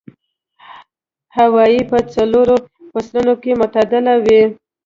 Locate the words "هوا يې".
1.37-1.81